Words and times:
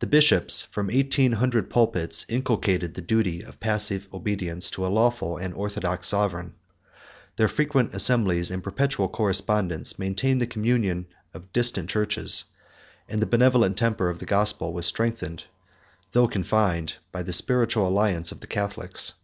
The 0.00 0.06
bishops, 0.06 0.60
from 0.60 0.90
eighteen 0.90 1.32
hundred 1.32 1.70
pulpits, 1.70 2.26
inculcated 2.28 2.92
the 2.92 3.00
duty 3.00 3.40
of 3.40 3.58
passive 3.58 4.06
obedience 4.12 4.68
to 4.72 4.86
a 4.86 4.92
lawful 4.92 5.38
and 5.38 5.54
orthodox 5.54 6.08
sovereign; 6.08 6.52
their 7.36 7.48
frequent 7.48 7.94
assemblies, 7.94 8.50
and 8.50 8.62
perpetual 8.62 9.08
correspondence, 9.08 9.98
maintained 9.98 10.42
the 10.42 10.46
communion 10.46 11.06
of 11.32 11.54
distant 11.54 11.88
churches; 11.88 12.44
and 13.08 13.18
the 13.22 13.24
benevolent 13.24 13.78
temper 13.78 14.10
of 14.10 14.18
the 14.18 14.26
gospel 14.26 14.74
was 14.74 14.84
strengthened, 14.84 15.44
though 16.12 16.28
confined, 16.28 16.96
by 17.10 17.22
the 17.22 17.32
spiritual 17.32 17.88
alliance 17.88 18.30
of 18.32 18.40
the 18.40 18.46
Catholics. 18.46 19.14